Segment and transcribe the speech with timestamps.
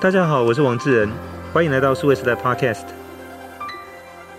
[0.00, 1.10] 大家好，我是王志仁，
[1.52, 2.86] 欢迎来到数位时代 Podcast。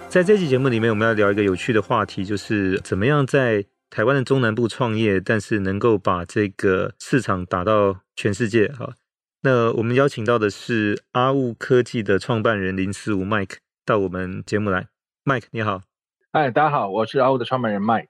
[0.07, 8.69] 在这期节目里面，我们要聊一个有趣的话题，就是怎么样在台湾的中南部创业，但是能够把这个市场打到全世界。
[8.69, 8.93] 哈，
[9.41, 14.87] 那我们邀请到的是阿雾科技的创办人林思吾 Mike 到我们节目来。
[15.25, 15.81] Mike 你好，
[16.31, 18.07] 嗨，大家好，我是阿雾的创办人 Mike。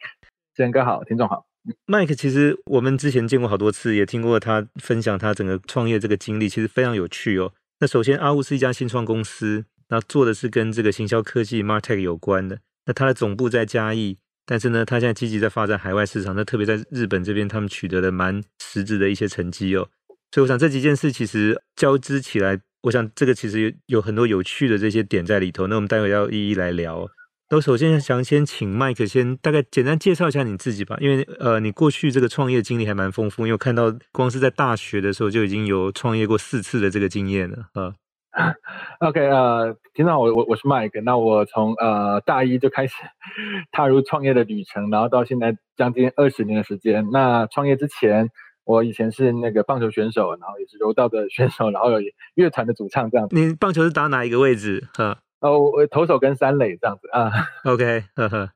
[0.53, 1.48] 志仁哥好，听众好。
[1.87, 7.53] Mike 其实我们之前见过好多次，也听过他分享他整个创业这个经历，其实非常有趣哦。
[7.79, 12.59] 那首先，阿雾是一家新创公司，那做的是跟这个行销科技 MarTech 有关的。
[12.85, 19.87] 那它的总部在嘉义，但是呢，它现在积极在发展海外市场，那特别在日本这边，他们取得了蛮实质的一些成绩哦。
[20.31, 25.67] 所以我想这几件事其实交织起来，我想这个其实有很多有趣的这些点在里头。
[25.67, 27.09] 那我们待会要一一来聊。
[27.51, 37.95] 那我首先想先请 Mike 先大概简单介绍一下你自己吧，因为呃，你过去这个创业经历还蛮丰富，因为我看到光是在大学的时候就已经有创业过四次的这个经验了啊。
[38.99, 42.93] OK，呃，听到我我我是 Mike，那我从呃大一就开始
[43.73, 47.09] 踏入创业的旅程，然后到现在将近二十年的时间。
[47.11, 48.29] 那创业之前，
[48.63, 51.99] 我以前是那个棒球选手，然后也是柔道的选手，然后有
[52.35, 53.35] 乐团的主唱这样子。
[53.35, 54.87] 你棒球是打哪一个位置？
[54.93, 55.17] 哈。
[55.41, 57.31] 哦，我投手跟三垒这样子啊，
[57.63, 58.49] OK，呵呵，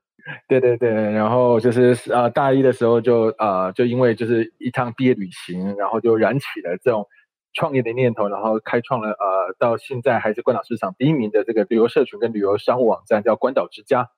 [0.49, 7.07] 对对对，然后就是呃大一的时候就呃就因为就是一趟毕业旅行，然后就燃起了这种
[7.53, 14.09] 创业的念头，然后开创了呃到现在还是关岛市场第一名的这个旅游社群跟旅游商务网站叫关岛之家。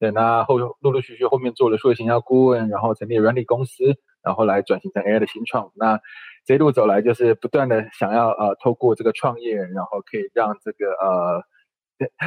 [0.00, 3.84] 对，那后陆陆续续后面做了数字营销顾问，然后成立软体公司，
[4.22, 5.70] 然后来转型成 AI 的新创。
[5.74, 6.00] 那
[6.46, 11.44] 这一路走来就是不断的想要呃透过这个创业，然后可以让这个呃。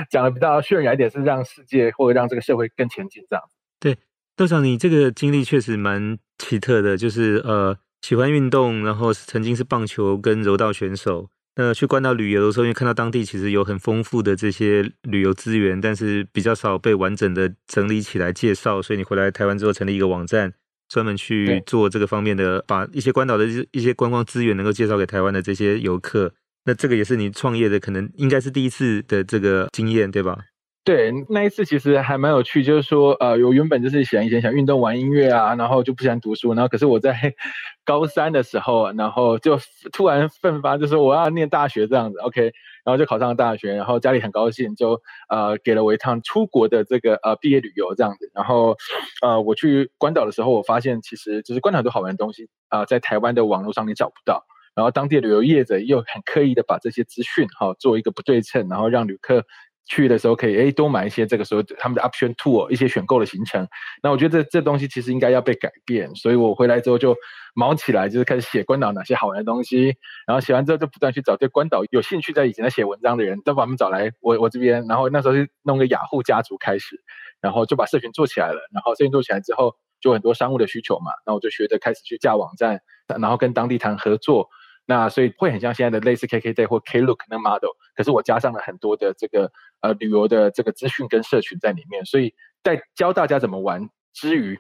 [0.10, 3.44] 讲的比较渲染一点，是让世界或者让这个社会更前进这样。
[3.80, 3.98] 对，
[4.36, 11.30] 豆长，你这个经历确实蛮奇特的，就是呃喜欢运动，然后曾经是棒球跟柔道选手。
[11.56, 20.54] 那去关岛旅游的时候，因为看到当地其实有很丰富的这些旅游资源，但是比较少被完整的整理起来介绍，所以你回来台湾之后成立一个网站，
[20.88, 26.34] 专门去做这个方面的，把一些关岛的一些观光资源能够介绍给台湾的这些游客。
[26.70, 30.38] 那这个也是你创业的，可能应该是第一次的这个经验，对吧？
[30.84, 37.34] 对，那一次其实还蛮有趣，就是说，呃，我原本就是想以前想运动、玩音乐啊，然后就不想读书，然后可是我在
[37.84, 39.60] 高三的时候，然后就
[39.92, 42.44] 突然奋发，就是我要念大学这样子，OK，
[42.86, 48.78] 然后就考上了大学，然后家里很高兴，就呃给了我一趟出国的这个呃毕业旅游这样子，然后
[49.24, 54.46] 呃我去关岛的时候，我发现其实就是关岛都好玩的东西啊，在台湾的网络上你找不到。
[54.76, 59.46] 然后当地旅游业者又很刻意的把这些资讯哈做一个不对称，然后让旅客
[59.86, 63.68] 去的时候可以诶多买一些这个时候他们的 option tour 一些选购的行程。
[64.04, 67.16] 那我觉得这这东西其实应该要被改变，所以我回来之后就
[67.56, 69.96] 忙起来，就是开始写关岛哪些好玩的东西。
[70.28, 74.86] 然后写完之后就不断去找对关岛有兴趣在以前在写文章的人，都把他们找来我我这边。
[74.88, 77.02] 然后那时候就弄个雅虎家族开始，
[77.42, 78.60] 然后就把社群做起来了。
[78.72, 84.48] 然后社群做起来之后，就很多商务的需求嘛，那我就学着开始去架网站，然后跟当地谈合作。
[84.90, 89.52] 那所以会很像现在的类似 KKday 或 Klook 那 model，可是我加上了很多的这个
[89.82, 92.34] 呃旅游的这个资讯跟社群在里面，所以
[92.64, 94.58] 在教大家怎么玩之余，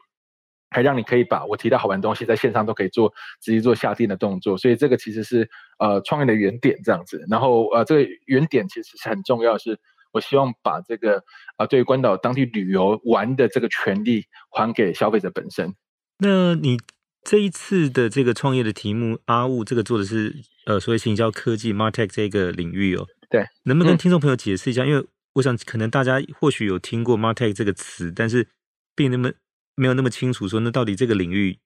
[0.70, 7.26] 还让你可以把我提到好玩的东西在线上都可以做直接做下定的动作，所以这个其实是呃创业的原点这样子。
[7.28, 9.80] 然后呃这个原点其实是很重要，是
[10.12, 11.24] 我希望把这个、
[11.58, 15.74] 呃、对于关岛当地旅游玩的这个权利还给消费者本身。
[16.20, 16.78] 那你？
[17.24, 20.36] 这一次的这个创业的题目，阿雾这个做的是
[20.66, 23.06] 呃所谓行销科技 Martech 这个领域哦。
[23.30, 24.84] 对，能不能跟听众朋友解释一下？
[24.84, 28.48] 嗯、因为我想可能大家或许有听过 Martech 这个词，但是
[28.96, 29.32] 并那么
[29.76, 31.60] 没有那么清楚说，那到底这个领域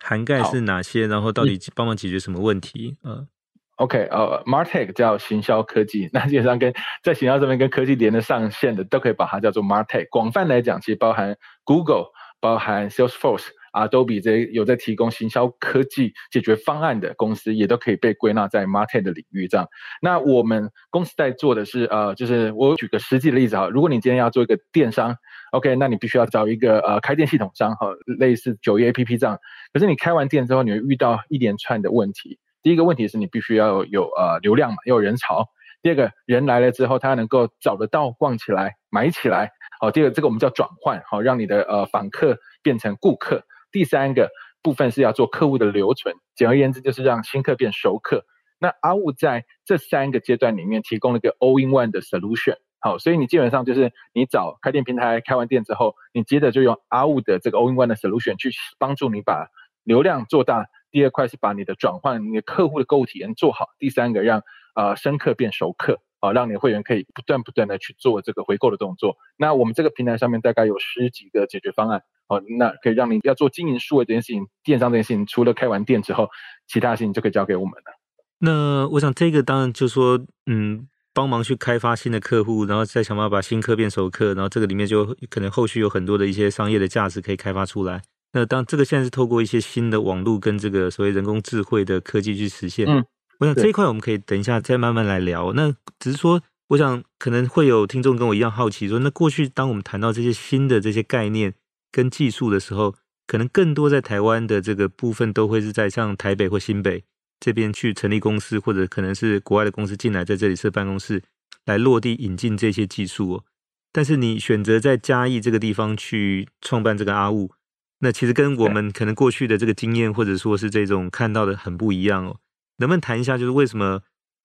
[0.00, 2.96] 涵盖是哪些，然后到底帮忙解决什么问题？
[3.04, 3.28] 嗯，嗯
[3.76, 6.74] ，OK，呃，Martech 叫行销科技，那基本上跟
[7.04, 10.08] 在行销这边跟科技连的上线的，都可以把它叫做 Martech。
[10.10, 12.06] 广泛来讲，其实包含 Google，
[12.40, 13.46] 包含 Salesforce。
[13.72, 19.48] Adobe 这有在提供行销科技解决方案的公司，也都可以被归纳在 MarTech 的领域。
[19.48, 19.68] 这样，
[20.00, 25.16] 那我们公司在做的是，呃，就是我举个实际的例子哈，如果你今天要做一个电商
[25.52, 27.88] ，OK，那你必须要找一个呃开店系统商哈，
[28.18, 29.38] 类似九一 APP 这样。
[29.72, 32.38] 可是你开完店之后，你会遇到一连串的问题。
[32.62, 35.46] 第一个问题是你必须要有，有呃流量嘛，要有人潮。
[35.80, 39.48] 第二个人来了之后，他能够找得到、逛起来、买起来。
[39.80, 43.44] 好，第二个这个我们叫转换，好，让你的呃访客变成顾客。
[43.72, 44.30] 第三个
[44.62, 48.24] 部分是要做客户的留存，简而言之就是让新客变熟客。
[48.58, 59.46] 那阿雾在这三个阶段里面提供了一个 all-in-one 的 solution，好，所以你基本上就是你找开店平台开完店之后，你接着就用阿雾的这个 all-in-one 的 solution 去帮助你把
[59.84, 64.42] 流量做大，第二块是把你的转换、你的客户的购物体验做好；第三个让
[64.74, 69.16] 呃生客变熟客，啊，让你会员可以不断不断的去做这个回购的动作。
[69.36, 76.28] 那我们这个平台上面大概有十几个解决方案，哦，那可以让你要做经营数位这件事情、电商这件事情，除了开完店之后，
[76.66, 77.98] 其他事情就可以交给我们了。
[78.40, 80.88] 那我想这个当然就是说，嗯。
[81.14, 88.00] 帮忙去开发新的客户，然后再想办法把新客变熟客，然后这个里面就可能后续有很多的一些商业的价值可以开发出来。
[88.34, 92.86] 那当这个现在是透过一些新的网络跟这个所谓人工智慧的科技去实现。
[92.86, 93.04] 嗯，
[93.40, 95.52] 我想这一块我们可以等一下再慢慢来聊。
[95.54, 101.52] 那只是说，我想可能会有听众跟我一样好奇说，那过去当我们谈到这些新的这些概念
[101.90, 102.94] 跟技术的时候，
[103.26, 107.04] 可能更多在台湾的这个部分都会是在像台北或新北。
[107.40, 111.22] 这边去成立公司，或者可能是国外的公司进来，在这里设办公室，
[111.66, 113.44] 来落地引进这些技术哦。
[113.92, 117.52] 但是你选择在嘉义这个地方去创办这个阿物，
[118.00, 122.40] 那其实跟我们可能过去的这个经验，或者说是这种看到的很不一样哦。
[122.78, 124.02] 能不能谈一下，就是为什么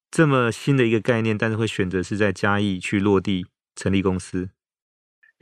[0.08, 4.50] 这么新的一个概念，但是会选择是在嘉义去落地成立公司？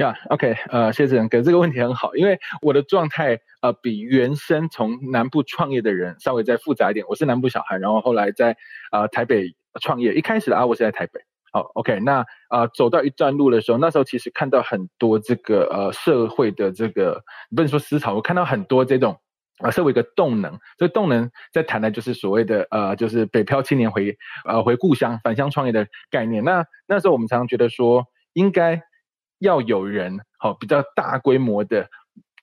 [0.03, 7.07] 呀、yeah，OK，呃，谢谢仁哥，这个问题很好，因为我的状态呃比原生从南部创业的人稍微再复杂一点。
[7.09, 8.57] 我是南部小孩，然后后来在
[8.91, 11.21] 呃台北创业，一开始的阿物是在台北。
[11.53, 17.23] 好，OK，那呃走到一段路的时候，那时候其实看到很多这个呃社会的这个
[17.55, 19.13] 不能说思潮，我看到很多这种
[19.59, 24.17] 啊、呃、社会一个动能，这动能在谈的就是所谓的呃就是北漂青年回
[24.49, 26.43] 呃回故乡返乡创业的概念。
[26.43, 28.83] 那那时候我们常常觉得说应该。
[29.43, 31.87] 要有人好比较大规模的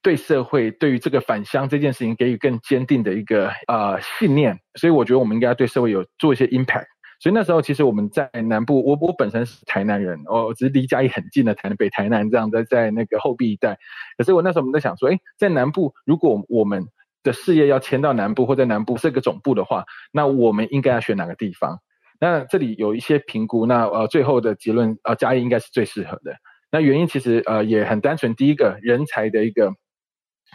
[0.02, 6.86] 对社会对于这个返乡这件事情给予更坚定的一个呃信念，所以我觉得我们应该要对社会有做一些 impact。
[7.22, 13.78] 所以那时候其实我们在南部，我我本身是台南人，我只是离嘉义很近的台北台南这样在在那个后壁一带。
[14.18, 16.86] 可是我那时候我们在想说，哎，在南部如果我们
[17.22, 21.80] 的事业要迁到南部或在南部设个总部的话，那我们应该要选哪个地方？
[22.22, 26.34] 那这里有一些评估，那呃最后的结论呃嘉义应该是最适合的。
[26.72, 29.74] 那原因其实呃也很单纯，第一个人才的一个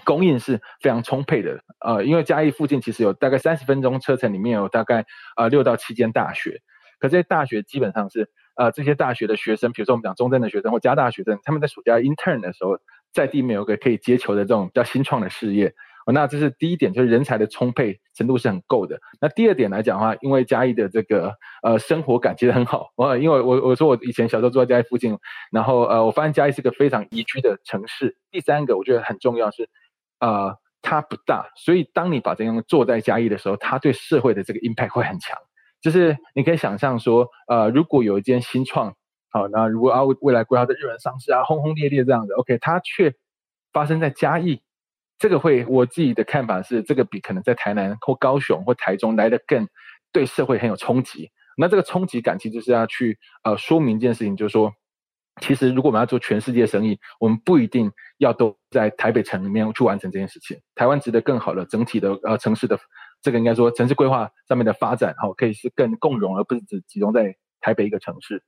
[0.05, 5.05] 供应是非常充沛的，呃，因为嘉义附近其实有大概三十分钟车程，里面有大概
[5.37, 6.61] 呃六到七间大学，
[6.99, 12.79] 可这些大学基本上是呃这些大学的学生，比如说我们讲中正的学生或嘉大学生，他们在暑假 intern 的时候，
[13.13, 15.75] 在地面有个可以接球的这种比较新创的事业。
[16.13, 19.01] 那这是第一点，就是人才的充沛程度是很够的。
[19.21, 22.91] 那第二点来讲的话，因为嘉义的这个呃生活感其实很好。
[22.95, 25.17] 我因为我我说我以前小时候住在嘉义附近，
[25.51, 28.17] 然后呃我发现嘉义是个非常宜居的城市。
[28.31, 29.69] 第三个我觉得很重要是，
[30.21, 35.39] 呃它不大，所以当你把这样做在嘉义的时候，它对社会的这个 impact 会很强。
[35.81, 38.95] 就是你可以想象说，呃如果有一间新创，
[39.31, 43.15] 好，那如果啊未来规划的日本上市啊轰轰烈烈这样的，OK，它却
[43.73, 44.61] 发生在嘉义。
[45.25, 49.67] 这个会，我自己的看法是，这个比可能在台南或高雄或台中来的更
[50.13, 51.31] 对社会很有冲击。
[51.57, 54.71] 那这个冲击感其实就是要去呃说明一件事情，就是说，
[55.41, 60.59] 其实如果我们要做全世界生意，我们不一定要都在台北城里面去完成这件事情。
[60.75, 62.79] 台湾值得更好的整体的呃城市的
[63.23, 68.43] 这个应该说城市规划上面的发展，好，可以是更共融，而不是只集中在台北一个城市。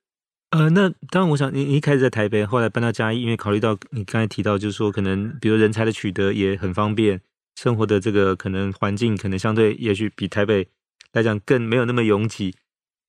[0.50, 7.20] 呃，那当然，我想你一开始在台北，后来搬到嘉义，因为考虑到你刚才提到，就是说可能比如人才的取得也很方便，
[7.56, 10.68] 生活的这个可能环境可能相对也许比台北
[11.12, 12.54] 来讲更没有那么拥挤。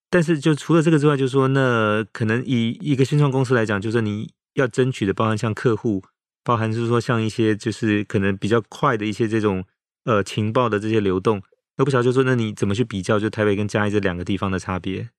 [0.09, 6.03] 但是就除了这个之外，就是说那可能以一个新创公司来讲，就是你要争取的，包含像客户，
[6.43, 9.63] 包含就是说像一些就是可能比较快的一些这种
[10.05, 11.43] 呃情报的这些流动，
[11.77, 15.09] 那不晓得就是说那你怎么去比较，就台北跟嘉义这两个地方的差别？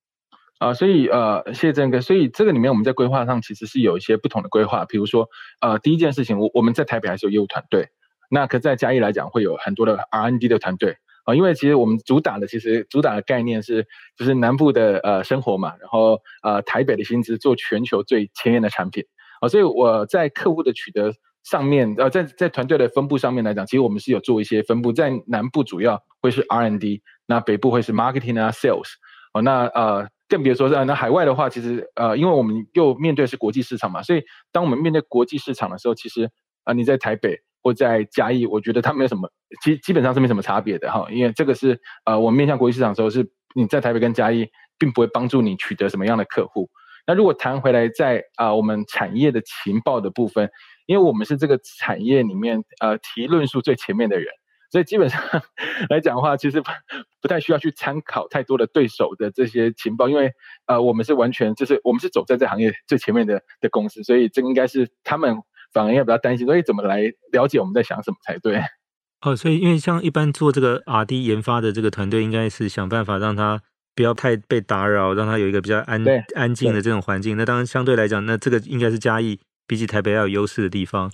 [0.59, 2.01] 啊、所以呃，谢谢正哥。
[2.01, 4.83] 所以这个里面我们在规划上其实是有一些不同的规划。
[4.83, 5.29] 比如说，
[5.61, 7.87] 呃，第一件事情，我我们在台北还是有业务团队，
[8.29, 10.91] 那可在嘉义来讲会有很多的 R&D 的团队
[11.23, 11.35] 啊、呃。
[11.37, 13.87] 因为其实我们主打的其实主打的概念是，
[14.17, 19.05] 就是南部的呃生活嘛，然后呃台北的薪资做全球最前沿的产品
[19.39, 19.47] 啊、呃。
[19.47, 28.89] 所以我在客户的取得上面，呃，在在团队的分布上面来讲，其实我们是有做一些分布，在南部主要会是 R&D，那北部会是 Marketing 啊 Sales
[29.33, 30.09] 哦、那呃。
[30.29, 36.29] 更别说是那海外的话，其实呃，因为我们又面对是国际市场嘛，所以当我们面对国际市场的时候，其实
[36.63, 39.27] 啊、你在台北或在嘉义，我觉得它没有什么，
[39.63, 41.07] 基基本上是没什么差别的哈。
[41.11, 46.69] 因为这个是呃，我们面向国际市场的时候，是你在台北跟嘉义，并不会帮助你取得什么样的客户。
[47.07, 50.47] 那如果谈回来在啊、我们产业的情报的部分，
[50.85, 54.27] 因为我们是这个产业里面呃提论述最前面的人。
[54.69, 55.21] 所以基本上
[55.89, 56.69] 来讲的话，其实不
[57.21, 60.31] 不太需要去参考太多的对手的这些情报，因为
[60.67, 65.35] 呃，我们是完全就是我们是走在这行业最前面的的公司，所以这应该是他们
[65.73, 68.61] 反而要比较担心，所以怎么来了解我们在想什么才对。
[69.21, 73.61] 哦，所以因为像一般做这个 R&D 研发的这个团队，应该是想办法让他
[73.93, 76.01] 不要太被打扰，让他有一个比较安
[76.35, 77.35] 安静的这种环境。
[77.35, 81.11] 那当然相对来讲，那这个应该是嘉义比起台北要有优势的地方。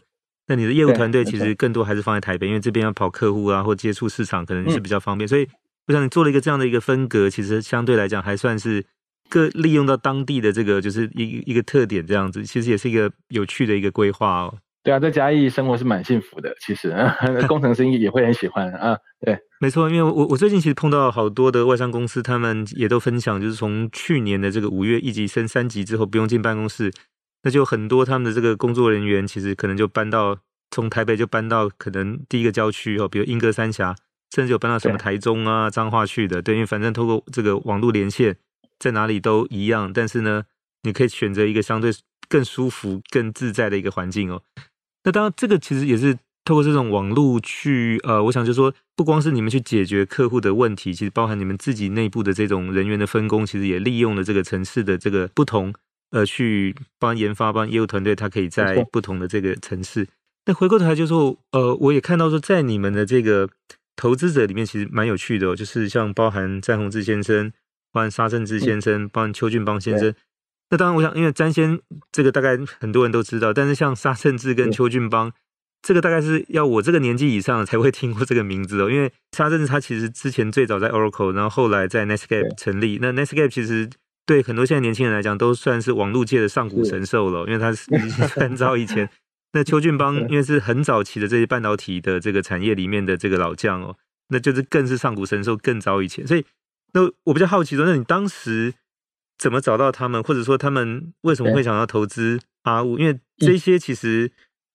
[0.47, 5.25] 那你的业务团队其实更多还是放在台北，因为这边要跑客户啊，或接触市场，可能是比较方便。
[5.25, 5.47] 嗯、所以
[5.87, 8.85] 我想你做了一个这样的一个分隔，其实相对来讲还算是
[9.29, 14.57] 各利用到当地的这个就是一一个特点这样子，其实也是一个有趣的一个规划哦。
[14.83, 16.93] 对啊，在嘉义生活是蛮幸福的，其实
[17.49, 18.95] 工程师也会很喜欢啊。
[19.19, 26.91] 对，没错，因为我我最近其实碰到好多的外商公司，他们也都分享，就是从去年的这个五月一级升三级之后，不用进办公室，
[27.45, 30.39] 那就很多他们的这个工作人员其实可能就搬到
[30.71, 33.95] 从台北就搬到可能第一个郊区哦，比如莺歌三峡，
[34.33, 36.41] 甚至有搬到什么台中啊、彰化去的。
[36.41, 38.35] 对，因为反正透过这个网络连线，
[38.79, 40.45] 在哪里都一样，但是呢，
[40.81, 41.91] 你可以选择一个相对
[42.27, 44.41] 更舒服、更自在的一个环境哦。
[45.03, 55.73] 那当然，这个其实也是透过这种网络去，呃，我想就是说，不光是你们去解决客户的问题，其实包含你们自己内部的这种人员的分工，其实也利用了这个城市的这个不同，
[56.15, 60.07] 呃，去帮研发、帮业务团队，它可以在不同的这个城市。
[60.45, 63.49] 那回过头来就是说，呃，我也看到说，在你们的这个
[63.97, 67.51] 投资者里面，其实蛮有趣的哦，就是像包含詹宏志先生、
[67.91, 70.15] 包含沙正志先生、包含邱俊邦先生。
[70.69, 71.77] 那当然，我想，因为詹先
[72.13, 75.33] 这个大概很多人都知道，但是像沙正志跟邱俊邦，
[75.81, 78.89] 这个大概是要我这个年纪以上才会听过这个名字哦。
[78.89, 82.99] 因为沙正志他其实之前最早在 Oracle，然后后来在 Netscape 成立。
[83.01, 83.89] 那 Netscape 其实
[84.25, 87.89] 对很多现在年轻人来讲都算是网络界的上古神兽了，因为他是
[88.39, 89.09] 很早以前。
[89.53, 93.95] 那邱俊邦因为是很早期的这些半导体的这个产业里面的这个老将哦，
[94.29, 96.25] 那就是更是上古神兽，更早以前。
[96.25, 96.45] 所以，
[96.93, 98.73] 那我比较好奇说，那你当时。
[99.37, 102.97] 怎么找到他们，或者说他们为什么会想要投资阿物？
[102.97, 104.31] 因为这些其实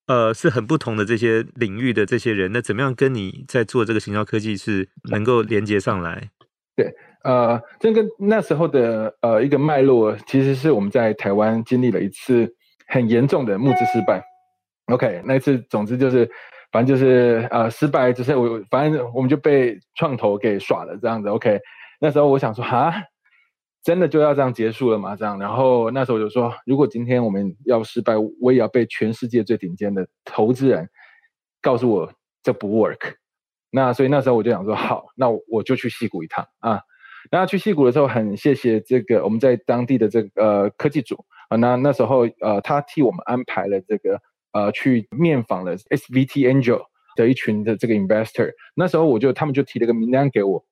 [0.07, 6.31] 呃是很不同的这些领域的这些人，那怎么样跟你在做这个行销科技是能够连接上来？
[6.77, 12.55] 对，呃，这个那时候的呃一个脉络，其实是我们在台湾经历了一次
[12.87, 14.23] 很严重的募资失败。
[14.87, 16.31] OK，那次总之就是
[16.73, 21.29] 反正就是呃失败，就是我反正我们就被创投给耍了这样子。
[21.29, 21.61] OK，
[22.01, 22.93] 那时候我想说哈。
[23.83, 25.17] 真的就要这样结束了吗？
[25.17, 30.87] 这样，然后那时候我就说，如果今天我们要失败，我也要被全世界最顶尖的投资人
[31.63, 32.13] 告诉我
[32.43, 33.15] 这不 work。
[33.71, 36.83] 那所以那时候我就想说，好，那我就去矽谷一趟啊。
[37.31, 41.57] 那去矽谷的时候，很谢谢这个我们在当地的这个呃科技组啊。
[41.57, 44.21] 那那时候呃，他替我们安排了这个
[44.53, 46.83] 呃去面访了 SVT Angel
[47.17, 48.53] 的一群的这个 investor。
[48.75, 50.65] 那时候我就他们就提了个名单给我。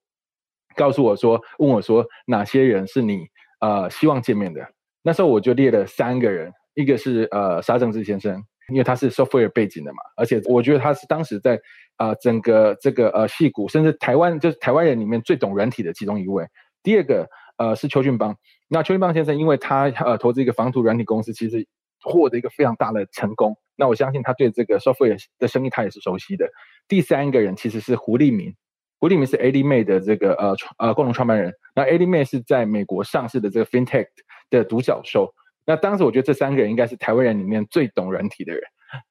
[0.75, 3.27] 告诉我说，问我说哪些人是你
[3.59, 4.65] 呃希望见面的？
[5.01, 11.55] 那时候我就列了三个人，一个是呃沙正志先生，因为他是 software 背景的嘛，而且我觉得他是当时在
[11.97, 16.45] 啊、呃、整个这个呃矽谷，甚至台湾就是台湾人里面最懂软体的其中一位。
[16.81, 18.35] 第二个呃是邱俊邦，
[18.67, 21.67] 那邱俊邦先生因为他呃投资一个防毒软体公司，其实
[22.01, 23.55] 获得一个非常大的成功。
[23.75, 26.49] 那我相信他对这个 software 的生意他也是熟悉的。
[26.87, 28.53] 第三个人其实是胡立明。
[28.99, 34.07] 胡立明是 ADMate 的这个呃呃共同创办人，那 ADMate 是在美国上市的这个 FinTech
[34.49, 35.33] 的独角兽。
[35.69, 38.63] 那当时我觉得这三个人应该是台湾人里面最懂软体的人。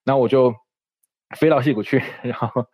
[0.04, 0.52] 那我就
[1.36, 2.66] 飞到矽谷去，然后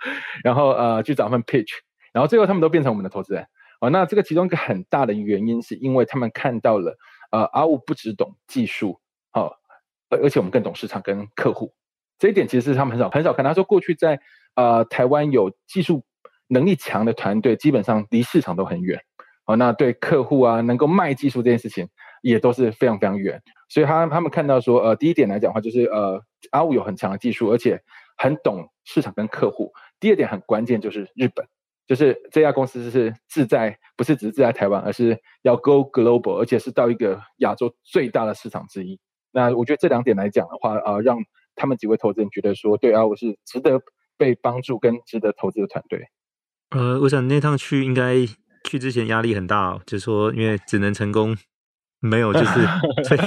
[0.42, 1.70] 然后呃去找他们 pitch，
[2.12, 3.46] 然后最后他们都变成我们的投资人。
[3.80, 6.96] 哦，那这个其中一个很大的原因是因为他们看到了
[7.30, 8.98] 呃阿五不只懂技术，
[9.34, 9.54] 哦，
[10.08, 11.72] 而而且我们更懂市场跟客户。
[12.18, 13.44] 这一点其实是他们很少很少看。
[13.44, 14.18] 他说过去在
[14.54, 16.02] 呃台湾有技术。
[16.48, 19.00] 能力强的团队基本上离市场都很远，
[19.44, 21.88] 好，那对客户啊，能够卖技术这件事情
[22.24, 23.40] 也都是非常非常远。
[23.68, 26.20] 所以他他们看到说，呃，第一点来讲的话，就是呃，
[26.52, 27.80] 阿五有很强的技术，而且
[28.16, 29.72] 很懂市场跟客户。
[30.00, 31.46] 第二点很关键就是日本，
[31.86, 38.98] 就是这家公司是志在不是只是志在台湾，而是要 go global，而且是到一个亚洲最大的市场之一。
[39.32, 41.18] 那我觉得这两点来讲的话，呃，让
[41.54, 43.80] 他们几位投资人觉得说，对阿五是值得
[44.16, 46.06] 被帮助跟值得投资的团队。
[46.70, 48.14] 呃，我想那趟去应该
[48.64, 51.36] 去之前压力很大，就是说因为只能成功，
[52.04, 52.52] 没有就是，
[53.08, 53.20] 所以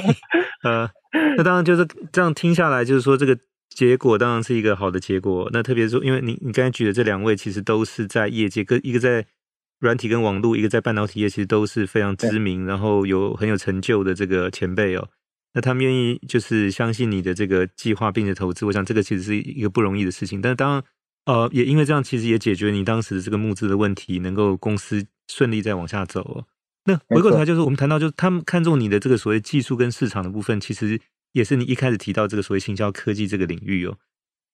[0.64, 0.90] 呃，
[1.36, 3.38] 那当然就是这样听下来，就是说这个
[3.70, 5.50] 结果当然是一个好的结果。
[5.52, 9.26] 那特别说，因为你你刚才举的这两位，其实都是在业界，跟一个在
[9.80, 15.08] 软体跟网络，一个在半导体业，其实都是非常知名，然后有很有成就的这个前辈哦。
[15.54, 20.42] 那他们愿意就是相信你的这个计划，并且投资，我想这个其实是一个不容易的事情。
[20.42, 20.84] 但是当然。
[21.26, 26.46] 呃，也因为这样，其实也解决你当时的这个募资的问题，能够公司顺利再往下走哦。
[26.88, 31.02] 那回过头来，就是我们谈到，就是他们看中你的这个所谓技术跟市场的部分，其实
[31.34, 33.98] 也是你一开始提到这个所谓行销科技这个领域哦。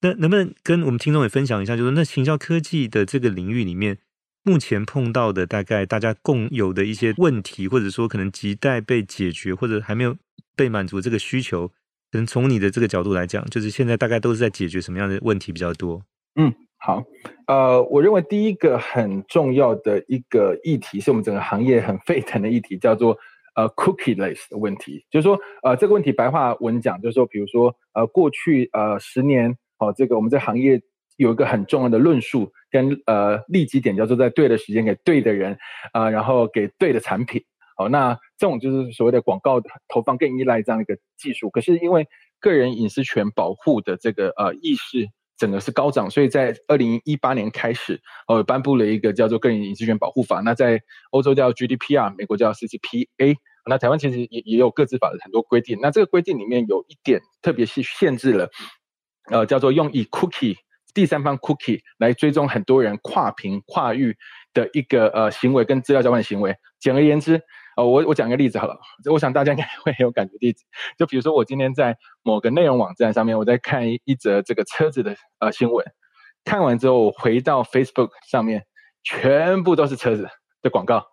[0.02, 4.00] 那能不能跟我们听众也分享一下，就是那行销科技的这个领域里面，
[4.42, 10.18] 目前碰到的大概大家共有的一些问题，或者说可能亟待被解决，或者还没有
[10.56, 11.68] 被满足这个需求，
[12.12, 16.04] 可能从你的这个角度来讲，就是现在大概都是在解决什么样的问题比较多？
[16.36, 16.52] 嗯。
[16.86, 17.02] 好，
[17.48, 23.18] 呃，我认为第一个很重要的一个议题，是我们整个行业很沸腾的议题，叫做
[23.56, 25.06] 呃 cookieless 的问题。
[25.10, 30.82] 就是说，呃，这个问题白话文讲，就是说，比如说，呃，过去呃十年，哦，这个我们这行业
[31.16, 35.54] 有一个很重要的论述跟呃立即点，叫做在对的时间给对的人，
[35.94, 37.42] 啊、呃，然后给对的产品。
[37.78, 41.50] 好，那这种就是所谓的广告投放更依赖这样一个技术。
[41.50, 42.06] 可是因为
[42.42, 45.08] 个人隐私权保护的这个呃意识。
[45.44, 50.40] 整个是高涨，所以在二零一八年开始，呃，颁布了一个叫做《个人隐私权保护法》。
[50.42, 50.80] 那在
[51.12, 53.36] 欧洲叫 GDPR，美国叫 CCPA。
[53.70, 55.78] 那台湾其实也也有各自法的很多规定。
[55.82, 58.50] 那这个规定里面有一点特别是限制了，
[59.30, 60.56] 呃，叫做用以 cookie
[60.94, 64.16] 第三方 cookie 来追踪很多人跨屏跨域
[64.54, 66.56] 的一个呃行为跟资料交换行为。
[66.80, 67.42] 简而言之。
[67.76, 70.36] 哦，我我讲个例子好了，就我想大家应该 会有感觉。
[70.40, 70.64] 例子，
[70.98, 75.86] 就比如说我今天在某个内容网站上面，我在看一则这个车子的呃新闻，
[76.46, 78.66] 看完之后我回到 Facebook 上面，
[79.04, 80.28] 全部都是车子
[80.62, 81.06] 的广告。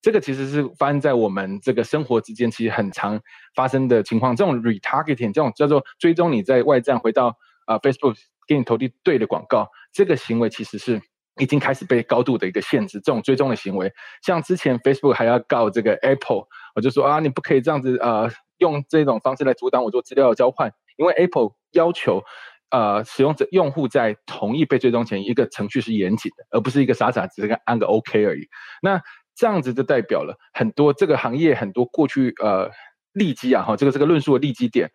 [0.00, 3.20] 这个其实是发生在我们这个生活之间，其实很常
[3.54, 4.34] 发生的情况。
[4.36, 7.28] 这种 retargeting，这种叫做追踪你在外站回到
[7.66, 8.16] 啊、呃、Facebook
[8.46, 11.02] 给你投递对的广告，这个行为其实是。
[11.40, 13.90] 已经开始被高度的一个限制，这种追踪的行为，
[14.22, 16.44] 像之前 Facebook 还要告这个 Apple，
[16.74, 22.22] 我就说啊，你不可以这样子呃，用这种方式来阻挡我做资料的交换，因为 Apple 要求
[22.70, 28.46] 呃使用者用户在同意被追踪前，一个程序是严谨的，而不是一个傻傻只是按个 OK 而已。
[28.82, 29.00] 那
[29.34, 32.70] 这样子就代表了很多这个行业很多过去呃
[33.12, 34.90] 利基啊哈，这个这个论述的利基点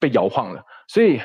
[0.00, 1.20] 被摇晃了，所以。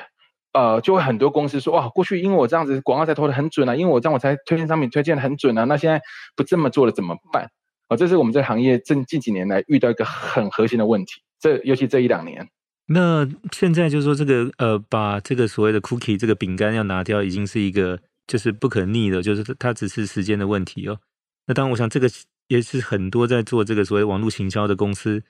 [0.53, 6.01] 呃，就会很多公司说，哇，过去因为我这样子广告才投的很准啊，因为我这样我才推荐商品推荐的很准啊，那现在
[6.35, 7.49] 不这么做了怎么办？
[7.87, 12.47] 啊、这是我们这行业近近几年来遇到一个很核心的问题，这尤其这一两年。
[12.87, 20.99] 那现在就是说这个呃，把这个所谓的 cookie 这个饼干要拿掉，已经是一个就是不可逆的，就是它只是时间的问题哦。
[21.47, 22.09] 那当然，我想这个
[22.47, 25.23] 也是很多在做这个所谓网络行销的公司。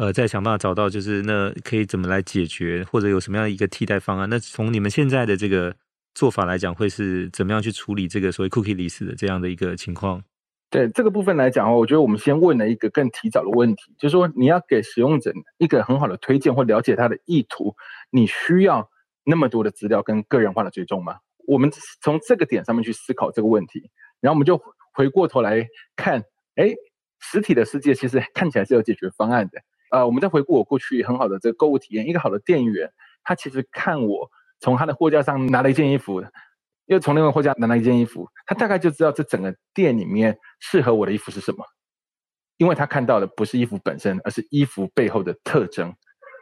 [0.00, 4.26] 呃，再想办法找到，就是那可以怎么来解决，或者有什么样一个替代方案？
[4.30, 5.76] 那从你们现在的这个
[6.14, 10.24] 做法来讲，会是怎么样去处理这个所谓 cookieless 的这样的一个情况？
[10.70, 17.76] 对这个部分来讲，我觉得我们先问了一个更提早的问题，就是说你要给使用者一个很好的推荐或了解他的意图，
[18.10, 18.88] 你需要
[19.22, 21.18] 那么多的资料跟个人化的追踪吗？
[21.46, 23.90] 我们从这个点上面去思考这个问题，
[24.22, 24.58] 然后我们就
[24.94, 26.22] 回过头来看，
[26.54, 26.72] 哎，
[27.18, 29.60] 实体的世界其实看起来是有解决方案的。
[29.90, 32.90] 呃，我们再回顾我过去很好的这个购物体验，一个好的店员，
[33.22, 36.24] 他其实看我从他的货架上拿了一件衣服，
[36.86, 41.64] 又从另外货架拿了一件衣服，他大概就知道这整个店里面适合我的衣服是什么，
[42.56, 45.94] 因为他看到的不是衣服本身，而是衣服背后的特征。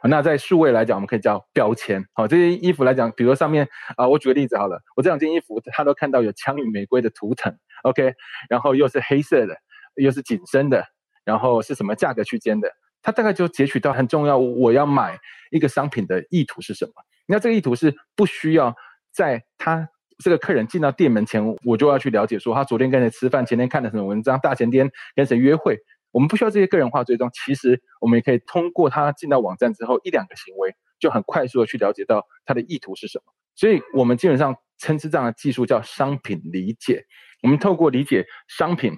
[0.05, 2.05] 那在数位来讲，我们可以叫标签。
[2.15, 8.15] 好，这些衣服来讲，比如上面啊，我举个例子好了，我这两件衣服，他都看到有枪与玫瑰的图腾，OK，
[8.49, 9.57] 然后又是黑色的，
[9.97, 10.85] 又是紧身的，
[11.25, 12.71] 然后是什么价格区间的。
[13.03, 15.19] 他大概就截取到很重要，我要买
[15.51, 16.93] 一个商品的意图是什么？
[17.27, 18.75] 那这个意图是不需要
[19.13, 25.79] 在他这个客人进到店门前，我就要去了解说他昨天跟谁吃饭，前天看了什么文章，大前天跟谁约会。
[26.11, 33.33] 我们不需要这些个人化追踪，其实我们也可以通过他进到网站之后一两个行为，就很快速的去了解到他的意图是什么。
[33.55, 37.05] 所以我们基本上称之这样的技术叫商品理解。
[37.43, 38.93] 我们透过理解商品。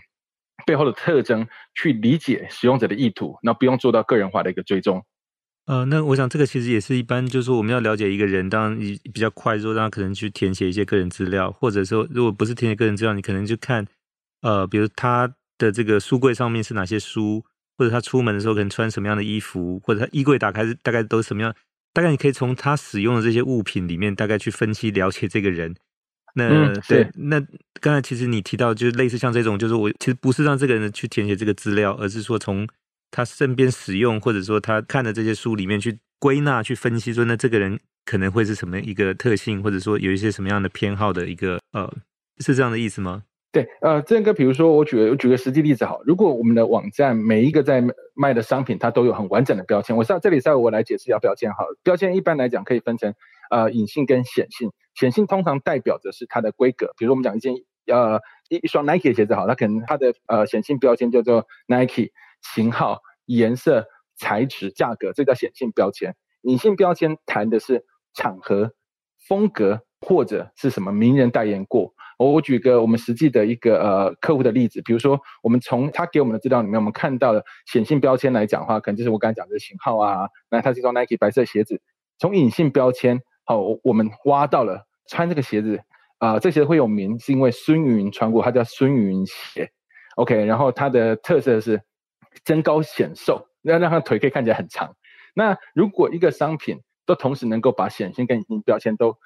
[0.67, 5.05] 背后的特征去理解使用者的意图，那不用做到个人化的一个追踪。
[5.67, 8.79] 呃，那我想这个其实也是一般，就是说我们要了解一个人，当然
[9.13, 13.87] 比较快，说让他可能去填写一些个人资料，或者说如果不是填写个人资料，你可能就看，
[14.43, 17.45] 呃，比如他的这个书柜上面是哪些书，
[17.79, 21.55] 或者他出门的时候可能穿什么样的衣服，或者他衣柜打开大概都是什么样，
[21.93, 25.77] 大概你可以从他使用的这些物品里面大概去分析了解这个人。
[26.35, 27.41] 那、嗯、对，那
[27.81, 32.67] 刚才其实你提到，就是类似像这种，就是我其实不是让这个人去填写这个资料，而是说从
[33.11, 41.93] 他身边使用，或者说他看的这些书里面去归纳、去分析，说那这个人可能会是什么一个特性，或者说有一些什么样的偏好的一个呃，
[42.39, 43.23] 是这样的意思吗？
[43.53, 47.83] 对，呃，这个比如说我举个我举个实际例子好，如果我们的网站每一个在
[48.15, 53.13] 卖的商品，它都有很完整的标签，我上这里稍微我来解释一下标签好了，标签一般来讲可以分成。
[53.51, 57.55] 呃，隐性跟显性，显性通常代表的是它的规格，比如我们讲一件
[57.87, 62.11] 呃一一双 Nike 的鞋子好，它可能它的呃显性标签叫做 Nike
[62.55, 66.17] 型号、颜色、材质、价格，这叫显性标签。
[66.43, 68.73] 隐性标签谈的是场合、
[69.29, 71.95] 风格、或者是什么名人代言过。
[72.19, 81.81] 我我举个我们实际的一个呃客户的例子，比如说我们从他给我们的资料里面，我们看到的显性标签来讲的话，可能就是我刚才讲的型号啊，那它是一双 Nike 白色鞋子。
[82.19, 83.23] 从隐性标签，
[83.55, 85.81] 哦，我们挖到了穿这个鞋子
[86.19, 89.71] 啊、这鞋会有名，是因为孙云穿过，它叫孙云鞋。
[90.17, 91.81] OK，然后它的特色是
[92.45, 94.95] 增高显瘦，那让它腿可以看起来很长。
[95.35, 99.17] 那如果一个商品都同时能够把显性跟隐形标签都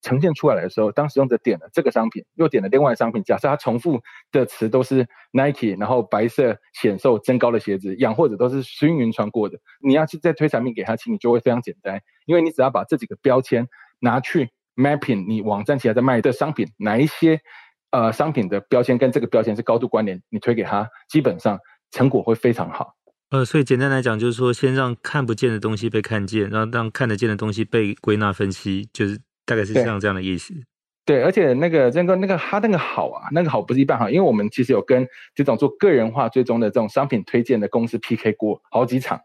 [0.00, 13.66] 呈现出来的时候，当使用者点了这个商品，又点了另外商品，假设它重复的词都是 Nike，然后白色显瘦增高的鞋子，养或者都是孙芸芸穿过的，你要去再推产品给他，其实你就会非常简单，因为你只要把这几个标签
[13.98, 17.40] 拿去 mapping 你网站其他在卖的商品，哪一些
[17.90, 21.58] 呃商品的标签跟这个标签是高度关联，你推给他，基本上
[21.90, 22.94] 成果会非常好。
[23.30, 29.20] 呃，所以简单来讲，就是说先让看不见的东西被看见，然后让看得见的东西被归纳分析，就是。
[29.48, 30.52] 大概是像这样的意思，
[31.06, 39.18] 对，而且那个那个那个他那个好啊，那个好不是一般好，因为我们其实有跟这种做个人化追踪的这种商品推荐的公司 PK 过好几场，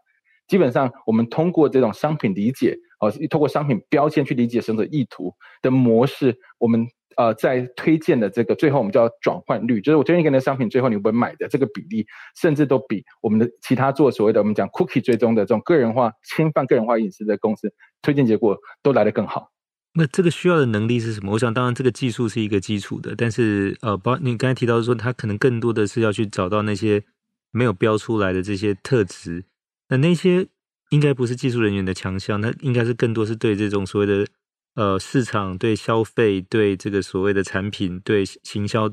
[0.47, 12.05] 基本上我们通过这种商品理解，哦，通过商品标签去理解使用者意图的模式，我们呃在推荐的这个最后我们叫转换率，就是我推荐给你的商品，最后你会不会买的这个比例，
[12.39, 19.49] 甚至都比我们的其他做所谓的我们讲 cookie 追踪的这种个人化侵犯个人化隐私的公司推荐结果都来得更好。
[19.95, 21.31] 那这个需要的能力是什么？
[21.33, 27.03] 我想，当然这个技术是一个基础的，但是呃，包你刚才提到说，它可能更多的是要去找到那些
[27.51, 29.43] 没有标出来的这些特质。
[29.89, 30.47] 那那些
[30.89, 34.27] 应该不是技术人员的强项，那应该是更多是对这种所谓的
[34.73, 38.91] 呃市场、对消费、对这个所谓的产品、对行销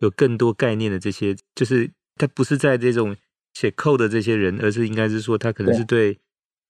[0.00, 3.16] 有更多概念的这些，就是他不是在这种
[3.54, 6.18] 写 code 的这些人，而是应该是说他可能是对。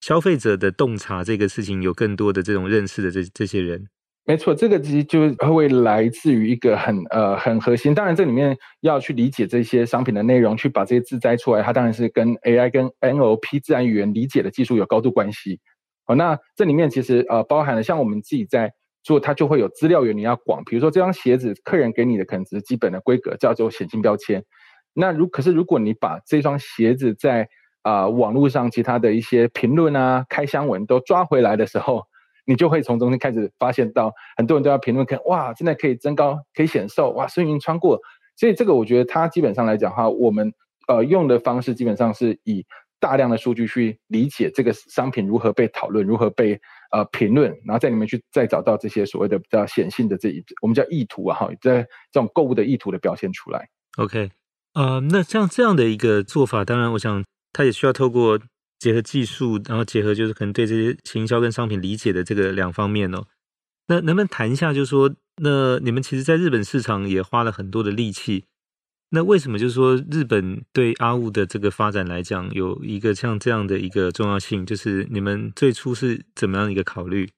[0.01, 3.87] 消费者的洞察这个事情有更多的这种认识的这这些人，
[4.25, 7.95] 没错，这个其实就会来自于一个很呃很核心。
[7.95, 15.61] 当然，这里面要去理解这些商品的内容，去把这些字摘出来，它当然是跟 AI 跟 NLP 自然语言理解的技术有高度关系。
[16.05, 24.45] 好，那这里面其实呃包含了像我们自己在做，它就会有资料源你要广，比如说这双鞋子，客人给你的可能只是基本的规格，叫做显性标签。
[24.95, 27.49] 那如可是如果你把这双鞋子在
[27.83, 32.05] 啊、网络上其他的一些评论啊、开箱文都抓回来的时候，
[32.45, 37.99] 你就会从中间开始发现到，很多人都要评论看，哇，真的可以增高，可以显瘦，哇，孙芸芸穿过，
[38.37, 40.53] 所以这个我觉得它基本上来讲的话，我们
[40.89, 42.67] 呃用的方式基本上是以
[42.99, 53.69] 大量的数据去理解这个商品如何被讨论，如何被呃评论，然后在里面去再找到这些所谓的比较显性的这一我们叫意图啊哈，在这种购物的意图的表现出来。
[53.97, 54.31] OK，
[54.75, 57.25] 呃，那像这样的一个做法，当然我想。
[57.53, 58.39] 它也需要透过
[58.79, 63.27] 结合技术，然后结合就是可能对这些行销跟商品理解的这个两方面哦。
[63.89, 68.45] 那能不能谈一下，就是说，那你们其实在日本市场也花了很多的力气。
[69.11, 74.65] 那为什么就是说日本对阿物的这个发展来讲，有一个像这样的一个重要性？
[74.65, 77.29] 就是你们最初是怎么样一个考虑？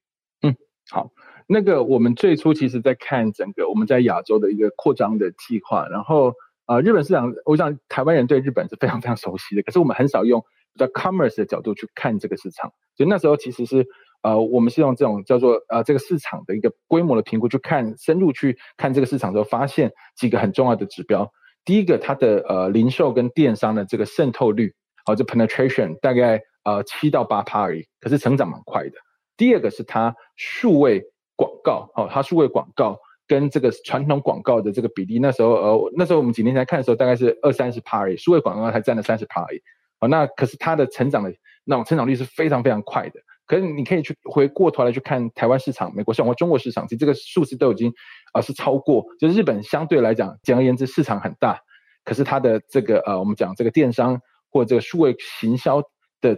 [0.42, 0.54] 嗯，
[0.90, 1.10] 好，
[1.48, 6.34] 那个我们最初其实在看整个我们在亚洲的一个扩张的计划，然后。
[6.72, 10.40] 啊、日本市场，我想台湾人对日本是非常非常熟悉的，可是我们很少用
[10.72, 12.72] 比较 commerce 的角度去看这个市场。
[12.96, 13.86] 所以那时候其实是，
[14.22, 21.30] 呃，我们是用这种叫做呃这个市场的一个规模的评估去看，深入去看这个市场之后，发现几个很重要的指标。
[21.62, 28.92] 第一个，它的呃零售跟电商的这个渗透率，好、呃，这 penetration 大概呃七到八趴而已，可是成长蛮快的。
[29.36, 31.02] 第二个是它数位
[31.36, 32.98] 广告，哦、它数位广告。
[33.28, 39.62] 跟这个传统广告的这个比例，那时候呃，那时候我们几年前看的时候，大概是二三十趴而已，数位广告才占了三十趴而已。
[40.00, 41.32] 哦，那可是它的成长的
[41.64, 43.20] 那种成长率是非常非常快的。
[43.46, 47.90] 可是你可以去回过头来去看台湾市场、美国市场或中国市场，其实这个数字都已经
[48.32, 49.04] 啊、呃、是超过。
[49.18, 51.60] 就是日本相对来讲，简而言之，市场很大，
[52.04, 55.82] 可是它的这个呃，我们讲这个电商或这个数位行销
[56.20, 56.36] 的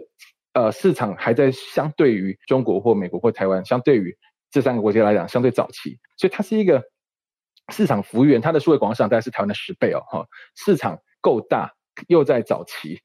[0.53, 4.16] 呃市场，还在相对于中国或美国或台湾，相对于。
[4.54, 6.80] 这三个国家来讲，相对早期，所以它是一个
[7.72, 11.72] 市场服务员，它的数位广告市场大概是台湾的十倍哦，哈，市场够大，
[12.06, 13.00] 又在早期，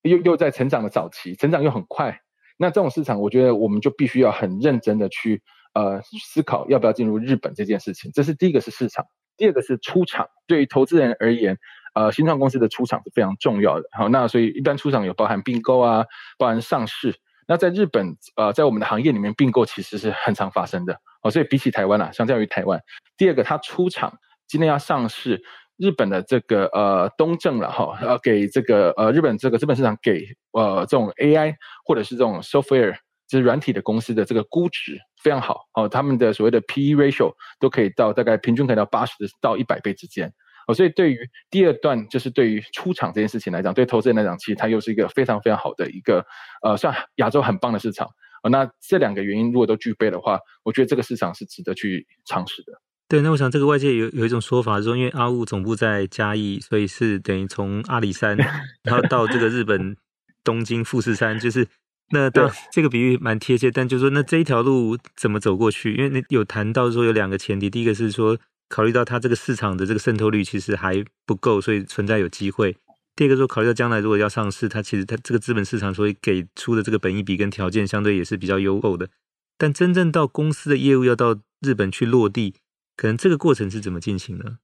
[0.00, 2.18] 又又在成长的早期，成长又很快，
[2.56, 5.42] 那这种市场，我觉得我们就必须要很认真的去
[5.74, 8.10] 呃思考要不要进入日本这件事情。
[8.14, 9.04] 这是第一个是市场，
[9.36, 11.58] 第二个是出场，对于投资人而言，
[11.94, 13.86] 呃，新创公司的出场是非常重要的。
[13.92, 16.06] 好，那所以一般出场有包含并购啊，
[16.38, 17.14] 包含上市。
[17.46, 20.98] 那在日本，呃，在我们的行业里面，并购其实是很常发生的。
[21.22, 21.30] 哦。
[21.30, 22.80] 所以比起台湾啊，相较于台湾，
[23.16, 24.12] 第二个它出厂
[24.46, 25.42] 今天要上市，
[25.76, 31.54] 日本的这个呃东证了哈，呃给这个呃日本这个资本市场给呃这种 AI
[31.84, 35.64] 或者是这种 software 就是软体的公司的这个估值非常好。
[35.74, 40.32] 哦，他们的所谓的 PE ratio 都可以到大概平均可以到八十到一百倍之间
[40.66, 41.18] 哦，所以对于
[41.50, 46.24] 第二段就是对于出场这件事情来讲，对投资人来讲，其实它又是一个非常非常好的一个
[46.62, 48.06] 呃，算亚洲很棒的市场
[48.42, 48.50] 哦。
[48.50, 52.72] 那这两个原因如果都具备的话，我觉得这个市场是值得去尝试的。
[53.08, 58.36] 对，那我想这个外界有有一种说法说，因为阿物总部在嘉义，所以是等于从阿里山
[58.82, 59.96] 然后到这个日本
[60.42, 61.66] 东京富士山，就是。
[62.10, 65.94] 那当这个比喻蛮贴切，但就是说，那这一条路怎么走过去？
[65.94, 68.36] 因为你有谈到说有两个前提，第一个是说
[68.74, 72.72] 考虑到它这个市场的这个渗透率其实还不够，所以存在有机会；
[73.14, 79.08] 第二个说考虑到将来如果要上市，它其实它这个资本市场所以给出的这个本益比跟条件相对也是比较优厚的。
[79.56, 82.56] 但真正到公司的业务要到日本去落地，
[82.96, 84.58] 可能这个过程是怎么进行呢？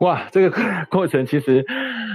[0.00, 1.64] 哇，这个过 程其实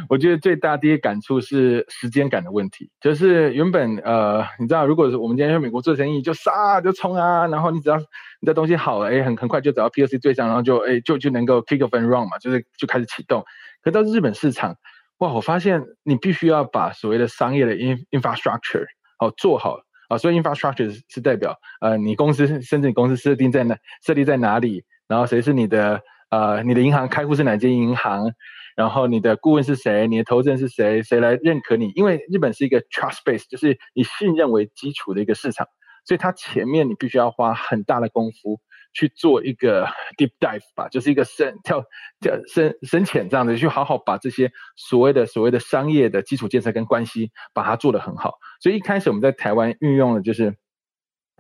[0.10, 2.90] 我觉得最大第一感触是时间感的问题。
[3.00, 13.46] 就是原本呃，你知道，如果是我们今天去美国做生意，就杀就冲啊，然后你只要你的东西好了，哎，很很快就找到 POC 对象，然后就哎就就能够 kick off and run 嘛，就是就开始启动。
[13.84, 14.76] 可到日本市场，
[15.20, 18.86] 哇，我发现你必须要把所谓的商业的 in infrastructure
[19.20, 19.78] 好做好
[20.10, 26.02] 啊，所以 infrastructure 是代表呃你公司甚至你公司设定在哪设立在哪里，然后谁是你的。
[26.36, 28.30] 呃，你的银行开户是哪间银行？
[28.76, 30.06] 然后你的顾问是谁？
[30.06, 31.02] 你的投资人是谁？
[31.02, 31.94] 谁来认可你？
[31.96, 35.66] 因为日本是一个 trust base，就是以信任为基础的一个市场，
[36.04, 38.60] 所以它前面你必须要花很大的功夫
[38.94, 39.86] 去做一个
[40.18, 41.82] deep dive 吧，就是一个深跳
[42.20, 48.34] 跳深深浅这样的，去好好把这些所谓的所谓的商业的基础建设跟关系把它做得很好。
[48.60, 50.54] 所以一开始我们在台湾运用的就是，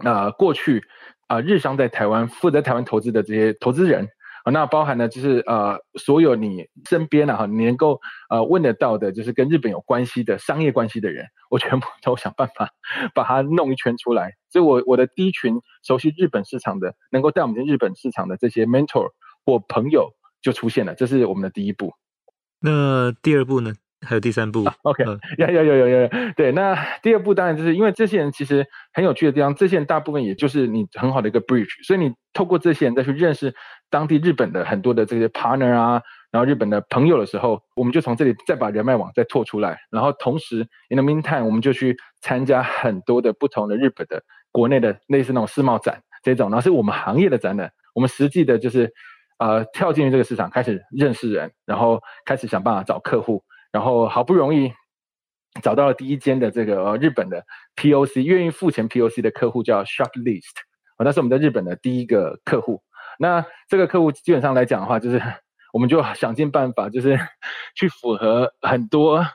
[0.05, 0.81] 呃，过去
[1.27, 4.07] 啊、日商在台湾负责台湾投资的这些投资人。
[4.51, 12.69] 那包含呢，就是呃，所有你身边啊哈，你能够呃问得到的，就是跟日本有关系的商业关系的人，我全部都想办法
[13.13, 14.33] 把它弄一圈出来。
[14.49, 19.09] 所以我我的第一群熟悉日本市场的，能够带我们进日本市场的这些 mentor
[19.45, 21.93] 或朋友就出现了，这是我们的第一步。
[22.59, 23.73] 那第二步呢？
[24.05, 24.63] 还有第三步。
[24.63, 25.03] 啊、OK，
[25.37, 26.09] 有有有有有。
[26.37, 33.53] 对，那第二步当然就是因为这些人其实很有趣的地方，这些人大部分也就是你很好的一个 bridge，所以你透过这些人再去认识。
[33.91, 48.91] 当地日本的很多的这些 partner 啊，然后日本的朋友的时候，我们就从这里再把人脉网再拓出来，然后同时 in the meantime 我们就去参加很多的不同的日本的国内的类似那种世贸展这种，然后是我们行业的展览，我们实际的就是
[49.37, 53.43] 呃跳进去这个市场，开始认识人，然后开始想办法找客户，
[53.75, 54.71] 然后好不容易
[55.61, 57.43] 找到了第一间的这个呃日本的
[57.75, 60.55] POC 愿意付钱 POC 的客户叫 Shoplist，
[60.97, 62.81] 那是我们在日本的第一个客户。
[63.19, 65.21] 那这个客户基本上来讲的话，就是
[65.73, 67.19] 我们就想尽办法，就是
[67.75, 69.25] 去符合很多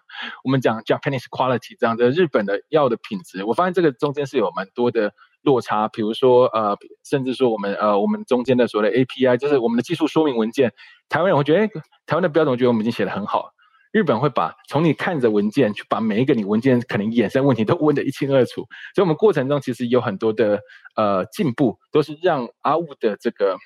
[0.43, 3.45] 我们讲 Japanese quality 这样的日本的药的品质。
[3.45, 10.73] 我发现这个中间是有蛮多的落差，比如说呃，甚至说我们呃，我们中间的所谓的 API，就是我们的技术说明文件，
[11.11, 11.69] 台湾人会觉得，诶，
[12.07, 13.53] 台湾的标准，我觉得我们已经写得很好。
[13.93, 20.61] 日本会把从你看着文件，去把每一个你文件可能衍生问题都问得一清二楚，所以我们过程中其实有很多的
[20.95, 23.57] 呃进步，都是让阿物的这个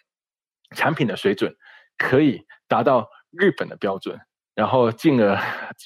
[0.74, 1.54] 产品的水准
[1.98, 4.18] 可以达到日本的标准，
[4.54, 5.38] 然后进而